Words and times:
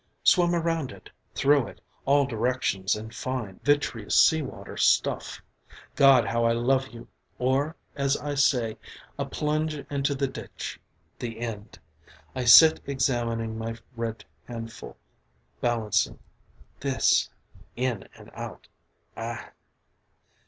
Swim 0.23 0.55
around 0.55 0.89
in 0.89 0.97
it, 0.97 1.11
through 1.35 1.67
it 1.67 1.79
all 2.07 2.25
directions 2.25 2.95
and 2.95 3.13
find 3.13 3.63
vitreous 3.63 4.19
seawater 4.19 4.75
stuff 4.75 5.43
God 5.95 6.25
how 6.25 6.43
I 6.43 6.53
love 6.53 6.87
you! 6.87 7.07
or, 7.37 7.75
as 7.95 8.17
I 8.17 8.33
say, 8.33 8.79
a 9.19 9.25
plunge 9.27 9.75
into 9.91 10.15
the 10.15 10.25
ditch. 10.27 10.79
The 11.19 11.39
end. 11.39 11.77
I 12.33 12.45
sit 12.45 12.81
examining 12.87 13.59
my 13.59 13.75
red 13.95 14.25
handful. 14.47 14.97
Balancing 15.61 16.17
this 16.79 17.29
in 17.75 18.07
and 18.17 18.31
out 18.33 18.67
agh. 19.15 19.51